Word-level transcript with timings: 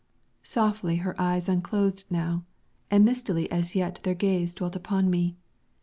Softly 0.41 0.95
her 0.95 1.13
eyes 1.21 1.47
unclosed 1.47 2.05
now, 2.09 2.43
and 2.89 3.05
mistily 3.05 3.51
as 3.51 3.75
yet 3.75 3.99
their 4.01 4.15
gaze 4.15 4.55
dwelt 4.55 4.75
upon 4.75 5.11
me. 5.11 5.35